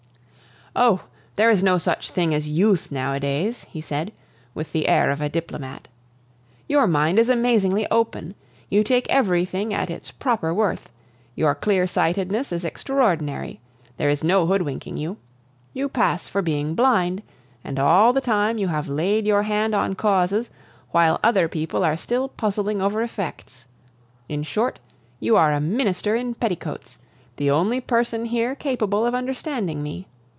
"Oh! 0.73 1.01
there 1.35 1.49
is 1.49 1.61
no 1.61 1.77
such 1.77 2.11
thing 2.11 2.33
as 2.33 2.47
youth 2.47 2.93
nowadays," 2.93 3.65
he 3.65 3.81
said, 3.81 4.13
with 4.53 4.71
the 4.71 4.87
air 4.87 5.11
of 5.11 5.19
a 5.19 5.27
diplomat. 5.27 5.89
"Your 6.65 6.87
mind 6.87 7.19
is 7.19 7.27
amazingly 7.27 7.85
open. 7.91 8.35
You 8.69 8.81
take 8.85 9.09
everything 9.09 9.73
at 9.73 9.89
its 9.89 10.11
proper 10.11 10.53
worth; 10.53 10.89
your 11.35 11.55
clear 11.55 11.85
sightedness 11.87 12.53
is 12.53 12.63
extraordinary, 12.63 13.59
there 13.97 14.07
is 14.09 14.23
no 14.23 14.45
hoodwinking 14.45 14.95
you. 14.95 15.17
You 15.73 15.89
pass 15.89 16.29
for 16.29 16.41
being 16.41 16.73
blind, 16.73 17.21
and 17.65 17.77
all 17.77 18.13
the 18.13 18.21
time 18.21 18.57
you 18.57 18.69
have 18.69 18.87
laid 18.87 19.25
your 19.25 19.43
hand 19.43 19.75
on 19.75 19.95
causes, 19.95 20.49
while 20.91 21.19
other 21.21 21.49
people 21.49 21.83
are 21.83 21.97
still 21.97 22.29
puzzling 22.29 22.81
over 22.81 23.01
effects. 23.01 23.65
In 24.29 24.41
short, 24.41 24.79
you 25.19 25.35
are 25.35 25.51
a 25.51 25.59
minister 25.59 26.15
in 26.15 26.33
petticoats, 26.33 26.97
the 27.35 27.51
only 27.51 27.81
person 27.81 28.23
here 28.23 28.55
capable 28.55 29.05
of 29.05 29.13
understanding 29.13 29.83
me. 29.83 30.07